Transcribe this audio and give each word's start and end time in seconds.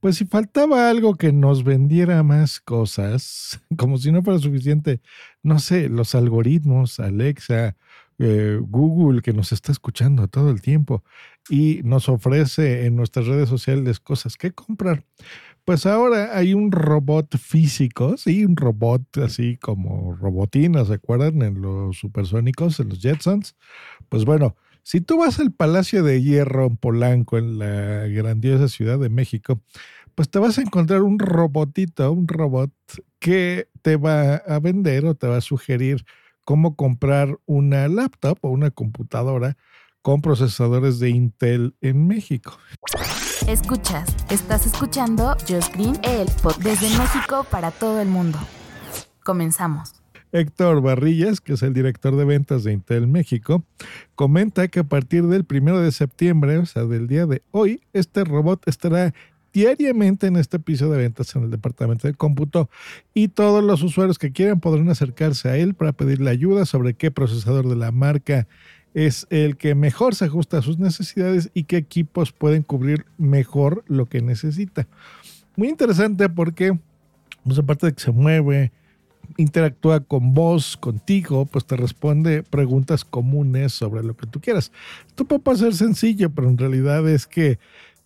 pues 0.00 0.16
si 0.16 0.26
faltaba 0.26 0.90
algo 0.90 1.16
que 1.16 1.32
nos 1.32 1.64
vendiera 1.64 2.22
más 2.22 2.60
cosas, 2.60 3.60
como 3.76 3.98
si 3.98 4.12
no 4.12 4.22
fuera 4.22 4.38
suficiente, 4.38 5.00
no 5.42 5.58
sé, 5.58 5.88
los 5.88 6.14
algoritmos, 6.14 7.00
Alexa, 7.00 7.76
eh, 8.18 8.58
Google, 8.60 9.22
que 9.22 9.32
nos 9.32 9.52
está 9.52 9.70
escuchando 9.72 10.26
todo 10.28 10.50
el 10.50 10.60
tiempo 10.60 11.04
y 11.48 11.80
nos 11.84 12.08
ofrece 12.08 12.86
en 12.86 12.96
nuestras 12.96 13.26
redes 13.26 13.48
sociales 13.48 14.00
cosas 14.00 14.36
que 14.36 14.52
comprar. 14.52 15.04
Pues 15.64 15.84
ahora 15.86 16.36
hay 16.36 16.54
un 16.54 16.72
robot 16.72 17.36
físico, 17.36 18.16
sí, 18.16 18.44
un 18.44 18.56
robot 18.56 19.18
así 19.18 19.56
como 19.58 20.16
robotina, 20.16 20.84
¿se 20.84 20.94
acuerdan? 20.94 21.42
En 21.42 21.60
los 21.60 21.98
supersónicos, 21.98 22.80
en 22.80 22.88
los 22.88 23.00
Jetsons. 23.00 23.54
Pues 24.08 24.24
bueno, 24.24 24.56
si 24.82 25.02
tú 25.02 25.18
vas 25.18 25.38
al 25.38 25.52
Palacio 25.52 26.02
de 26.02 26.22
Hierro 26.22 26.64
en 26.64 26.78
Polanco, 26.78 27.36
en 27.36 27.58
la 27.58 28.06
grandiosa 28.06 28.68
Ciudad 28.68 28.98
de 28.98 29.10
México, 29.10 29.60
pues 30.18 30.28
te 30.28 30.40
vas 30.40 30.58
a 30.58 30.62
encontrar 30.62 31.02
un 31.02 31.16
robotito, 31.20 32.10
un 32.10 32.26
robot 32.26 32.72
que 33.20 33.68
te 33.82 33.96
va 33.96 34.34
a 34.34 34.58
vender 34.58 35.06
o 35.06 35.14
te 35.14 35.28
va 35.28 35.36
a 35.36 35.40
sugerir 35.40 36.04
cómo 36.42 36.74
comprar 36.74 37.38
una 37.46 37.86
laptop 37.86 38.36
o 38.40 38.48
una 38.48 38.72
computadora 38.72 39.56
con 40.02 40.20
procesadores 40.20 40.98
de 40.98 41.10
Intel 41.10 41.76
en 41.82 42.08
México. 42.08 42.58
Escuchas, 43.46 44.12
estás 44.28 44.66
escuchando 44.66 45.36
Just 45.48 45.72
Green, 45.76 45.96
el 46.02 46.26
pod 46.42 46.56
desde 46.64 46.88
México 46.98 47.46
para 47.48 47.70
todo 47.70 48.00
el 48.00 48.08
mundo. 48.08 48.40
Comenzamos. 49.22 50.02
Héctor 50.32 50.82
Barrillas, 50.82 51.40
que 51.40 51.52
es 51.52 51.62
el 51.62 51.74
director 51.74 52.16
de 52.16 52.24
ventas 52.24 52.64
de 52.64 52.72
Intel 52.72 53.06
México, 53.06 53.62
comenta 54.16 54.66
que 54.66 54.80
a 54.80 54.84
partir 54.84 55.28
del 55.28 55.44
primero 55.44 55.80
de 55.80 55.92
septiembre, 55.92 56.58
o 56.58 56.66
sea, 56.66 56.86
del 56.86 57.06
día 57.06 57.26
de 57.26 57.44
hoy, 57.52 57.82
este 57.92 58.24
robot 58.24 58.66
estará 58.66 59.14
diariamente 59.52 60.26
en 60.26 60.36
este 60.36 60.58
piso 60.58 60.90
de 60.90 60.98
ventas 60.98 61.34
en 61.34 61.44
el 61.44 61.50
departamento 61.50 62.06
de 62.06 62.14
cómputo 62.14 62.68
y 63.14 63.28
todos 63.28 63.62
los 63.64 63.82
usuarios 63.82 64.18
que 64.18 64.32
quieran 64.32 64.60
podrán 64.60 64.88
acercarse 64.90 65.48
a 65.48 65.56
él 65.56 65.74
para 65.74 65.92
pedirle 65.92 66.30
ayuda 66.30 66.66
sobre 66.66 66.94
qué 66.94 67.10
procesador 67.10 67.68
de 67.68 67.76
la 67.76 67.92
marca 67.92 68.46
es 68.94 69.26
el 69.30 69.56
que 69.56 69.74
mejor 69.74 70.14
se 70.14 70.26
ajusta 70.26 70.58
a 70.58 70.62
sus 70.62 70.78
necesidades 70.78 71.50
y 71.54 71.64
qué 71.64 71.76
equipos 71.76 72.32
pueden 72.32 72.62
cubrir 72.62 73.06
mejor 73.16 73.84
lo 73.86 74.06
que 74.06 74.22
necesita. 74.22 74.86
Muy 75.56 75.68
interesante 75.68 76.28
porque, 76.28 76.78
pues 77.44 77.58
aparte 77.58 77.86
de 77.86 77.92
que 77.92 78.00
se 78.00 78.12
mueve, 78.12 78.72
interactúa 79.36 80.00
con 80.00 80.34
vos, 80.34 80.76
contigo, 80.76 81.46
pues 81.46 81.64
te 81.66 81.76
responde 81.76 82.42
preguntas 82.42 83.04
comunes 83.04 83.72
sobre 83.72 84.02
lo 84.02 84.16
que 84.16 84.26
tú 84.26 84.40
quieras. 84.40 84.72
Esto 85.06 85.24
puede 85.24 85.42
parecer 85.42 85.74
sencillo, 85.74 86.30
pero 86.30 86.48
en 86.48 86.58
realidad 86.58 87.08
es 87.08 87.26
que 87.26 87.58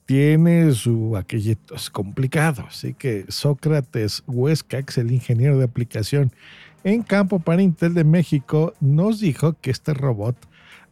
tiene 0.06 0.72
su 0.72 1.17
aquellito, 1.17 1.75
es 1.75 1.91
complicado. 1.91 2.64
Así 2.69 2.95
que 2.95 3.25
Sócrates 3.28 4.22
Huesca, 4.27 4.83
que 4.83 4.91
es 4.91 4.98
el 4.98 5.12
ingeniero 5.12 5.58
de 5.58 5.64
aplicación 5.64 6.33
en 6.84 7.03
campo 7.03 7.39
para 7.39 7.62
Intel 7.62 7.95
de 7.95 8.05
México, 8.05 8.75
nos 8.80 9.20
dijo 9.20 9.57
que 9.61 9.70
este 9.70 9.95
robot 9.95 10.36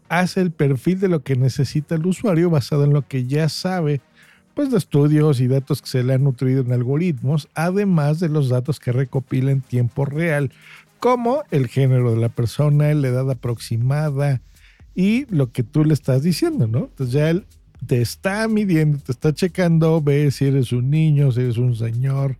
hace 0.09 0.41
el 0.41 0.50
perfil 0.50 1.00
de 1.00 1.09
lo 1.09 1.22
que 1.22 1.37
necesita 1.37 1.94
el 1.94 2.06
usuario 2.06 2.50
basado 2.50 2.84
en 2.84 2.93
lo 2.93 3.06
que 3.06 3.26
ya 3.26 3.49
sabe 3.49 4.00
pues 4.54 4.70
de 4.70 4.78
estudios 4.78 5.41
y 5.41 5.47
datos 5.47 5.81
que 5.81 5.88
se 5.88 6.03
le 6.03 6.15
han 6.15 6.25
nutrido 6.25 6.62
en 6.62 6.72
algoritmos, 6.72 7.49
además 7.54 8.20
de 8.20 8.28
los 8.28 8.49
datos 8.49 8.81
que 8.81 8.93
recopila 8.93 9.53
en 9.53 9.60
tiempo 9.60 10.04
real, 10.04 10.50
como 10.99 11.44
el 11.50 11.69
género 11.69 12.10
de 12.10 12.20
la 12.20 12.28
persona, 12.28 12.93
la 12.93 13.09
edad 13.09 13.31
aproximada 13.31 14.41
y 14.94 15.25
lo 15.34 15.53
que 15.53 15.62
tú 15.62 15.84
le 15.84 15.94
estás 15.94 16.22
diciendo, 16.22 16.66
¿no? 16.66 16.91
Entonces 16.91 17.12
ya 17.15 17.31
él 17.31 17.47
te 17.86 18.00
está 18.00 18.46
midiendo, 18.48 18.98
te 18.98 19.12
está 19.12 19.32
checando, 19.32 20.00
ve 20.00 20.30
si 20.30 20.46
eres 20.46 20.72
un 20.72 20.91
niño, 20.91 21.32
si 21.32 21.41
eres 21.41 21.56
un 21.56 21.74
señor, 21.74 22.36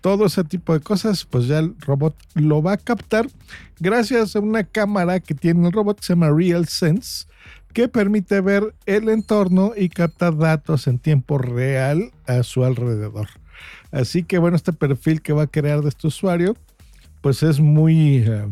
todo 0.00 0.26
ese 0.26 0.44
tipo 0.44 0.72
de 0.72 0.80
cosas, 0.80 1.24
pues 1.24 1.46
ya 1.46 1.60
el 1.60 1.74
robot 1.80 2.16
lo 2.34 2.62
va 2.62 2.72
a 2.72 2.76
captar 2.76 3.28
gracias 3.78 4.34
a 4.34 4.40
una 4.40 4.64
cámara 4.64 5.20
que 5.20 5.34
tiene 5.34 5.66
el 5.66 5.72
robot 5.72 6.00
que 6.00 6.06
se 6.06 6.12
llama 6.12 6.30
Real 6.30 6.66
Sense 6.66 7.26
que 7.72 7.88
permite 7.88 8.40
ver 8.40 8.74
el 8.86 9.08
entorno 9.08 9.72
y 9.76 9.88
captar 9.88 10.36
datos 10.36 10.86
en 10.86 10.98
tiempo 10.98 11.38
real 11.38 12.12
a 12.26 12.42
su 12.42 12.64
alrededor. 12.64 13.28
Así 13.90 14.24
que 14.24 14.38
bueno, 14.38 14.56
este 14.56 14.72
perfil 14.72 15.22
que 15.22 15.32
va 15.32 15.44
a 15.44 15.46
crear 15.46 15.80
de 15.80 15.88
este 15.88 16.06
usuario, 16.06 16.56
pues 17.20 17.42
es 17.42 17.60
muy 17.60 18.24
eh, 18.26 18.46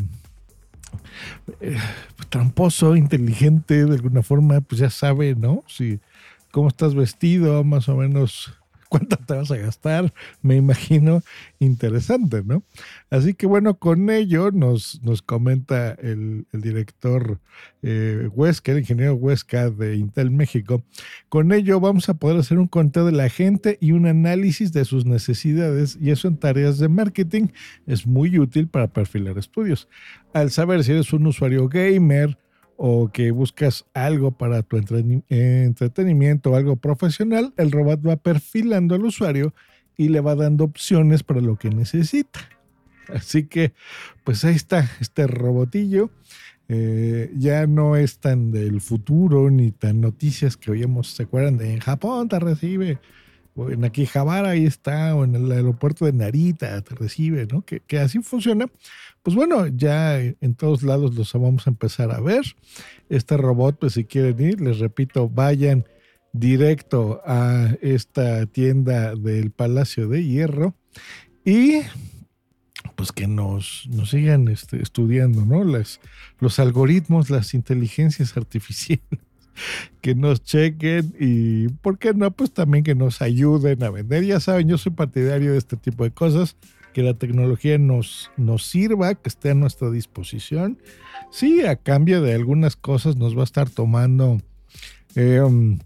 eh, 1.60 1.76
tramposo, 2.28 2.96
inteligente, 2.96 3.84
de 3.84 3.94
alguna 3.94 4.22
forma, 4.22 4.60
pues 4.60 4.80
ya 4.80 4.90
sabe, 4.90 5.34
¿no? 5.34 5.64
Si 5.66 6.00
cómo 6.50 6.68
estás 6.68 6.94
vestido, 6.94 7.64
más 7.64 7.88
o 7.88 7.96
menos 7.96 8.52
cuánto 8.90 9.16
te 9.16 9.34
vas 9.34 9.50
a 9.52 9.56
gastar, 9.56 10.12
me 10.42 10.56
imagino 10.56 11.22
interesante, 11.60 12.42
¿no? 12.44 12.64
Así 13.08 13.34
que 13.34 13.46
bueno, 13.46 13.78
con 13.78 14.10
ello 14.10 14.50
nos, 14.50 15.00
nos 15.02 15.22
comenta 15.22 15.92
el, 15.92 16.46
director 16.52 17.38
eh, 17.82 18.28
Huesca, 18.34 18.72
el 18.72 18.80
ingeniero 18.80 19.14
Huesca 19.14 19.70
de 19.70 19.96
Intel 19.96 20.32
México, 20.32 20.82
con 21.28 21.52
ello 21.52 21.78
vamos 21.78 22.08
a 22.08 22.14
poder 22.14 22.38
hacer 22.38 22.58
un 22.58 22.66
conteo 22.66 23.06
de 23.06 23.12
la 23.12 23.28
gente 23.28 23.78
y 23.80 23.92
un 23.92 24.06
análisis 24.06 24.72
de 24.72 24.84
sus 24.84 25.06
necesidades 25.06 25.96
y 26.00 26.10
eso 26.10 26.26
en 26.26 26.36
tareas 26.36 26.78
de 26.78 26.88
marketing 26.88 27.48
es 27.86 28.08
muy 28.08 28.38
útil 28.40 28.66
para 28.66 28.88
perfilar 28.88 29.38
estudios. 29.38 29.88
Al 30.34 30.50
saber 30.50 30.82
si 30.82 30.90
eres 30.90 31.12
un 31.12 31.28
usuario 31.28 31.68
gamer, 31.68 32.36
o 32.82 33.12
que 33.12 33.30
buscas 33.30 33.84
algo 33.92 34.30
para 34.30 34.62
tu 34.62 34.78
entretenimiento 34.78 36.50
o 36.50 36.56
algo 36.56 36.76
profesional, 36.76 37.52
el 37.58 37.72
robot 37.72 38.00
va 38.08 38.16
perfilando 38.16 38.94
al 38.94 39.04
usuario 39.04 39.52
y 39.98 40.08
le 40.08 40.20
va 40.20 40.34
dando 40.34 40.64
opciones 40.64 41.22
para 41.22 41.42
lo 41.42 41.56
que 41.56 41.68
necesita. 41.68 42.40
Así 43.08 43.44
que, 43.44 43.74
pues 44.24 44.46
ahí 44.46 44.54
está 44.54 44.90
este 44.98 45.26
robotillo. 45.26 46.08
Eh, 46.68 47.30
ya 47.36 47.66
no 47.66 47.96
es 47.96 48.18
tan 48.18 48.50
del 48.50 48.80
futuro 48.80 49.50
ni 49.50 49.72
tan 49.72 50.00
noticias 50.00 50.56
que 50.56 50.70
oíamos, 50.70 51.08
¿se 51.08 51.24
acuerdan? 51.24 51.58
De 51.58 51.74
en 51.74 51.80
Japón 51.80 52.30
te 52.30 52.38
recibe 52.38 52.98
o 53.54 53.70
en 53.70 53.84
Akihabara 53.84 54.50
ahí 54.50 54.64
está, 54.64 55.14
o 55.14 55.24
en 55.24 55.34
el 55.34 55.50
aeropuerto 55.50 56.06
de 56.06 56.12
Narita 56.12 56.80
te 56.82 56.94
recibe, 56.94 57.46
¿no? 57.46 57.62
Que, 57.62 57.98
así 57.98 58.20
funciona. 58.20 58.66
Pues 59.22 59.36
bueno, 59.36 59.66
ya 59.66 60.18
en 60.18 60.54
todos 60.54 60.82
lados 60.82 61.14
los 61.14 61.32
vamos 61.34 61.66
a 61.66 61.70
empezar 61.70 62.10
a 62.10 62.20
ver. 62.20 62.44
Este 63.08 63.36
robot, 63.36 63.78
pues 63.78 63.94
si 63.94 64.04
quieren 64.04 64.40
ir, 64.40 64.60
les 64.60 64.78
repito, 64.78 65.28
vayan 65.28 65.84
directo 66.32 67.20
a 67.26 67.74
esta 67.82 68.46
tienda 68.46 69.14
del 69.14 69.50
Palacio 69.50 70.08
de 70.08 70.24
Hierro 70.24 70.74
y 71.44 71.80
pues 72.96 73.12
que 73.12 73.26
nos, 73.26 73.88
sigan 74.06 74.48
este, 74.48 74.82
estudiando, 74.82 75.44
¿no? 75.44 75.64
Las, 75.64 76.00
los 76.38 76.58
algoritmos, 76.58 77.30
las 77.30 77.54
inteligencias 77.54 78.36
artificiales 78.36 79.20
que 80.00 80.14
nos 80.14 80.42
chequen 80.42 81.14
y, 81.18 81.68
¿por 81.68 81.98
qué 81.98 82.14
no? 82.14 82.30
Pues 82.30 82.52
también 82.52 82.84
que 82.84 82.94
nos 82.94 83.22
ayuden 83.22 83.82
a 83.82 83.90
vender. 83.90 84.24
Ya 84.24 84.40
saben, 84.40 84.68
yo 84.68 84.78
soy 84.78 84.92
partidario 84.92 85.52
de 85.52 85.58
este 85.58 85.76
tipo 85.76 86.04
de 86.04 86.10
cosas, 86.10 86.56
que 86.92 87.02
la 87.02 87.14
tecnología 87.14 87.78
nos, 87.78 88.30
nos 88.36 88.64
sirva, 88.64 89.14
que 89.14 89.28
esté 89.28 89.50
a 89.50 89.54
nuestra 89.54 89.90
disposición. 89.90 90.78
Sí, 91.30 91.62
a 91.62 91.76
cambio 91.76 92.22
de 92.22 92.34
algunas 92.34 92.76
cosas 92.76 93.16
nos 93.16 93.36
va 93.36 93.42
a 93.42 93.44
estar 93.44 93.70
tomando, 93.70 94.38
eh, 95.14 95.40
um, 95.40 95.78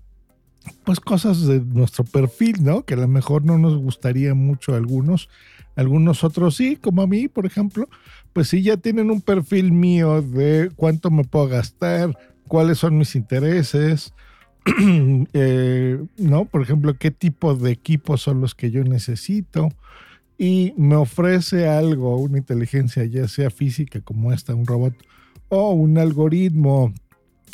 pues 0.85 1.01
cosas 1.01 1.47
de 1.47 1.61
nuestro 1.61 2.05
perfil, 2.05 2.65
¿no? 2.65 2.85
Que 2.85 2.95
a 2.95 2.99
lo 2.99 3.09
mejor 3.09 3.45
no 3.45 3.59
nos 3.59 3.77
gustaría 3.77 4.35
mucho 4.35 4.73
a 4.73 4.77
algunos. 4.77 5.29
Algunos 5.77 6.25
otros 6.25 6.57
sí, 6.57 6.77
como 6.77 7.03
a 7.03 7.07
mí, 7.07 7.29
por 7.29 7.47
ejemplo, 7.47 7.89
pues 8.33 8.49
sí 8.49 8.63
ya 8.63 8.77
tienen 8.77 9.11
un 9.11 9.21
perfil 9.21 9.73
mío 9.73 10.23
de 10.23 10.71
cuánto 10.77 11.11
me 11.11 11.25
puedo 11.25 11.49
gastar, 11.49 12.17
cuáles 12.49 12.79
son 12.79 12.97
mis 12.97 13.17
intereses, 13.17 14.15
eh, 15.33 16.03
¿no? 16.17 16.45
Por 16.47 16.63
ejemplo, 16.63 16.95
qué 16.99 17.11
tipo 17.11 17.55
de 17.55 17.73
equipos 17.73 18.23
son 18.23 18.41
los 18.41 18.55
que 18.55 18.71
yo 18.71 18.83
necesito. 18.85 19.69
Y 20.37 20.75
me 20.77 20.97
ofrece 20.97 21.69
algo, 21.69 22.17
una 22.17 22.39
inteligencia, 22.39 23.05
ya 23.05 23.29
sea 23.29 23.51
física 23.51 24.01
como 24.01 24.33
esta, 24.33 24.55
un 24.55 24.67
robot, 24.67 24.95
o 25.49 25.73
un 25.73 25.99
algoritmo 25.99 26.93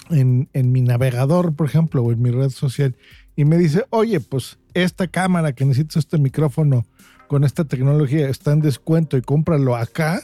en, 0.09 0.49
en 0.53 0.73
mi 0.73 0.81
navegador, 0.81 1.55
por 1.55 1.67
ejemplo, 1.67 2.03
o 2.03 2.12
en 2.12 2.23
mi 2.23 2.31
red 2.31 2.50
social, 2.50 2.97
y 3.37 3.44
me 3.44 3.59
dice, 3.59 3.85
oye, 3.91 4.21
pues 4.21 4.59
esta 4.75 5.09
cámara 5.09 5.55
que 5.55 5.65
necesitas 5.65 5.97
este 5.97 6.19
micrófono 6.19 6.85
con 7.29 7.44
esta 7.44 7.65
tecnología 7.65 8.29
está 8.29 8.53
en 8.53 8.61
descuento 8.61 9.17
y 9.17 9.23
cómpralo 9.23 9.77
acá, 9.77 10.23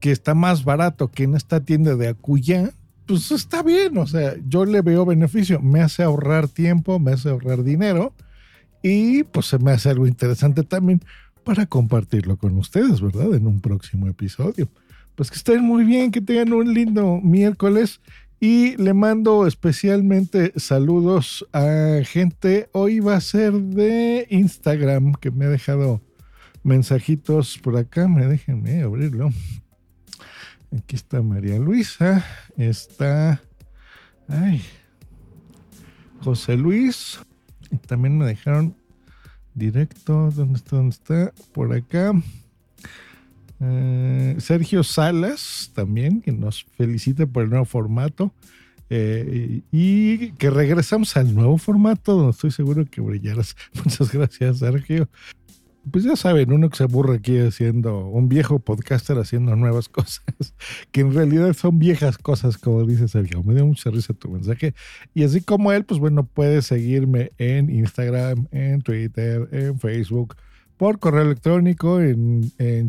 que 0.00 0.10
está 0.10 0.34
más 0.34 0.64
barato 0.64 1.10
que 1.10 1.24
en 1.24 1.34
esta 1.34 1.60
tienda 1.60 1.94
de 1.94 2.08
Acuya, 2.08 2.72
pues 3.06 3.30
está 3.30 3.62
bien, 3.62 3.98
o 3.98 4.06
sea, 4.06 4.34
yo 4.46 4.64
le 4.64 4.82
veo 4.82 5.04
beneficio, 5.04 5.60
me 5.60 5.80
hace 5.80 6.02
ahorrar 6.02 6.48
tiempo, 6.48 6.98
me 6.98 7.12
hace 7.12 7.28
ahorrar 7.28 7.62
dinero 7.62 8.14
y 8.82 9.24
pues 9.24 9.46
se 9.46 9.58
me 9.58 9.72
hace 9.72 9.90
algo 9.90 10.06
interesante 10.06 10.62
también 10.62 11.00
para 11.50 11.66
compartirlo 11.66 12.36
con 12.36 12.56
ustedes, 12.58 13.00
¿verdad? 13.00 13.34
En 13.34 13.44
un 13.48 13.60
próximo 13.60 14.06
episodio. 14.06 14.68
Pues 15.16 15.32
que 15.32 15.36
estén 15.36 15.64
muy 15.64 15.82
bien, 15.82 16.12
que 16.12 16.20
tengan 16.20 16.52
un 16.52 16.72
lindo 16.72 17.20
miércoles 17.20 18.00
y 18.38 18.76
le 18.76 18.94
mando 18.94 19.48
especialmente 19.48 20.52
saludos 20.54 21.44
a 21.52 22.02
gente. 22.04 22.70
Hoy 22.70 23.00
va 23.00 23.16
a 23.16 23.20
ser 23.20 23.52
de 23.52 24.28
Instagram 24.30 25.14
que 25.14 25.32
me 25.32 25.46
ha 25.46 25.48
dejado 25.48 26.00
mensajitos 26.62 27.58
por 27.58 27.76
acá. 27.76 28.06
Me 28.06 28.28
déjenme 28.28 28.82
abrirlo. 28.82 29.30
Aquí 30.70 30.94
está 30.94 31.20
María 31.20 31.58
Luisa. 31.58 32.24
Está. 32.56 33.42
Ay. 34.28 34.62
José 36.22 36.56
Luis. 36.56 37.18
También 37.88 38.16
me 38.18 38.24
dejaron 38.24 38.76
directo. 39.60 40.32
¿Dónde 40.32 40.58
está? 40.58 40.76
¿Dónde 40.76 40.96
está? 40.96 41.32
Por 41.52 41.72
acá. 41.72 42.12
Eh, 43.60 44.36
Sergio 44.38 44.82
Salas 44.82 45.70
también, 45.74 46.20
que 46.20 46.32
nos 46.32 46.64
felicita 46.76 47.26
por 47.26 47.44
el 47.44 47.50
nuevo 47.50 47.64
formato. 47.64 48.34
Eh, 48.92 49.62
y 49.70 50.32
que 50.32 50.50
regresamos 50.50 51.16
al 51.16 51.32
nuevo 51.32 51.56
formato, 51.58 52.16
donde 52.16 52.32
estoy 52.32 52.50
seguro 52.50 52.84
que 52.90 53.00
brillarás. 53.00 53.54
Muchas 53.84 54.10
gracias, 54.12 54.58
Sergio. 54.58 55.08
Pues 55.90 56.04
ya 56.04 56.14
saben, 56.14 56.52
uno 56.52 56.68
que 56.68 56.76
se 56.76 56.84
aburre 56.84 57.16
aquí 57.16 57.38
haciendo, 57.38 58.06
un 58.06 58.28
viejo 58.28 58.58
podcaster 58.58 59.18
haciendo 59.18 59.56
nuevas 59.56 59.88
cosas, 59.88 60.24
que 60.92 61.00
en 61.00 61.14
realidad 61.14 61.54
son 61.54 61.78
viejas 61.78 62.18
cosas, 62.18 62.58
como 62.58 62.84
dice 62.84 63.08
Sergio. 63.08 63.42
Me 63.42 63.54
dio 63.54 63.64
mucha 63.66 63.90
risa 63.90 64.12
tu 64.12 64.30
mensaje. 64.30 64.74
Y 65.14 65.24
así 65.24 65.40
como 65.40 65.72
él, 65.72 65.84
pues 65.84 65.98
bueno, 65.98 66.26
puedes 66.26 66.66
seguirme 66.66 67.30
en 67.38 67.70
Instagram, 67.70 68.46
en 68.50 68.82
Twitter, 68.82 69.48
en 69.52 69.78
Facebook, 69.78 70.36
por 70.76 70.98
correo 70.98 71.22
electrónico 71.22 72.00
en, 72.00 72.52
en. 72.58 72.88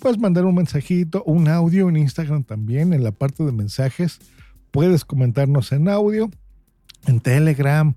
Puedes 0.00 0.18
mandar 0.18 0.44
un 0.44 0.54
mensajito, 0.54 1.22
un 1.24 1.48
audio 1.48 1.88
en 1.88 1.96
Instagram 1.96 2.44
también, 2.44 2.92
en 2.92 3.04
la 3.04 3.12
parte 3.12 3.44
de 3.44 3.52
mensajes. 3.52 4.18
Puedes 4.70 5.04
comentarnos 5.04 5.72
en 5.72 5.88
audio, 5.88 6.30
en 7.06 7.20
Telegram, 7.20 7.94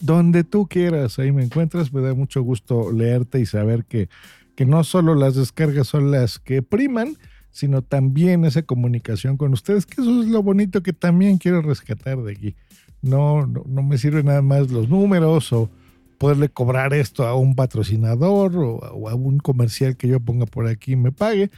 donde 0.00 0.44
tú 0.44 0.66
quieras. 0.66 1.18
Ahí 1.18 1.32
me 1.32 1.44
encuentras. 1.44 1.92
Me 1.92 2.00
da 2.00 2.14
mucho 2.14 2.42
gusto 2.42 2.92
leerte 2.92 3.40
y 3.40 3.46
saber 3.46 3.84
que, 3.84 4.08
que 4.54 4.66
no 4.66 4.84
solo 4.84 5.14
las 5.14 5.34
descargas 5.34 5.88
son 5.88 6.10
las 6.10 6.38
que 6.38 6.62
priman, 6.62 7.16
sino 7.50 7.82
también 7.82 8.44
esa 8.44 8.62
comunicación 8.62 9.36
con 9.36 9.52
ustedes, 9.52 9.86
que 9.86 10.00
eso 10.00 10.22
es 10.22 10.28
lo 10.28 10.42
bonito 10.42 10.82
que 10.82 10.92
también 10.92 11.38
quiero 11.38 11.62
rescatar 11.62 12.18
de 12.22 12.32
aquí. 12.32 12.56
No, 13.02 13.46
no, 13.46 13.64
no 13.66 13.82
me 13.82 13.98
sirven 13.98 14.26
nada 14.26 14.42
más 14.42 14.70
los 14.70 14.88
números 14.88 15.52
o 15.52 15.70
poderle 16.18 16.48
cobrar 16.48 16.92
esto 16.92 17.26
a 17.26 17.34
un 17.34 17.54
patrocinador 17.54 18.56
o, 18.56 19.08
a 19.08 19.14
un 19.14 19.38
comercial 19.38 19.96
que 19.96 20.08
yo 20.08 20.20
ponga 20.20 20.46
por 20.46 20.66
aquí 20.66 20.92
y 20.92 20.96
me 20.96 21.12
pague. 21.12 21.50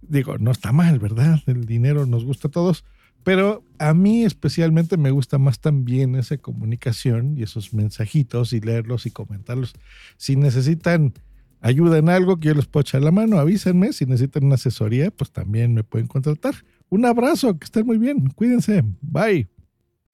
Digo, 0.00 0.38
no 0.38 0.50
está 0.50 0.72
mal, 0.72 0.98
¿verdad? 0.98 1.40
El 1.46 1.66
dinero 1.66 2.06
nos 2.06 2.24
gusta 2.24 2.48
a 2.48 2.50
todos, 2.50 2.84
pero 3.26 3.64
a 3.80 3.92
mí 3.92 4.24
especialmente 4.24 4.96
me 4.96 5.10
gusta 5.10 5.36
más 5.36 5.58
también 5.58 6.14
esa 6.14 6.36
comunicación 6.36 7.36
y 7.36 7.42
esos 7.42 7.74
mensajitos 7.74 8.52
y 8.52 8.60
leerlos 8.60 9.04
y 9.04 9.10
comentarlos. 9.10 9.72
Si 10.16 10.36
necesitan 10.36 11.12
ayuda 11.60 11.98
en 11.98 12.08
algo 12.08 12.38
que 12.38 12.46
yo 12.46 12.54
les 12.54 12.66
puedo 12.66 13.00
la 13.00 13.10
mano, 13.10 13.40
avísenme. 13.40 13.92
Si 13.92 14.06
necesitan 14.06 14.44
una 14.44 14.54
asesoría, 14.54 15.10
pues 15.10 15.32
también 15.32 15.74
me 15.74 15.82
pueden 15.82 16.06
contratar. 16.06 16.54
Un 16.88 17.04
abrazo, 17.04 17.58
que 17.58 17.64
estén 17.64 17.84
muy 17.84 17.98
bien. 17.98 18.28
Cuídense. 18.28 18.84
Bye. 19.02 19.48